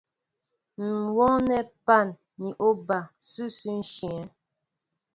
[0.79, 2.07] M̀ wooyɛ pân
[2.41, 4.23] ni oba ǹsʉsʉ ǹshyə̂.